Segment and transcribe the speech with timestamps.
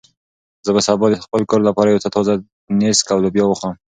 [0.65, 2.33] زه به سبا د خپل کور لپاره یو څه تازه
[2.79, 3.77] نېسک او لوبیا واخلم.